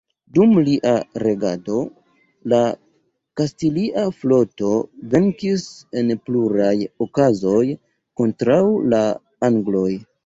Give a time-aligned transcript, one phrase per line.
[0.35, 0.91] Dum lia
[1.23, 1.81] regado,
[2.53, 2.61] la
[3.41, 4.71] kastilia floto
[5.13, 5.67] venkis
[6.03, 6.73] en pluraj
[7.09, 7.63] okazoj
[8.23, 8.61] kontraŭ
[8.97, 9.05] la
[9.51, 9.91] angloj.